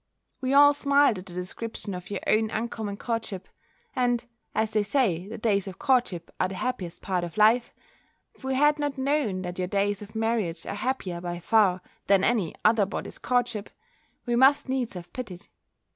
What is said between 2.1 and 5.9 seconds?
own uncommon courtship. And, as they say the days of